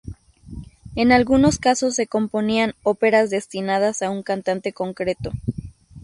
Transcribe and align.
En 0.95 1.11
algunos 1.11 1.59
casos 1.59 1.93
se 1.93 2.07
componían 2.07 2.73
óperas 2.81 3.29
destinadas 3.29 4.01
a 4.01 4.09
un 4.09 4.23
cantante 4.23 4.73
concreto. 4.73 5.31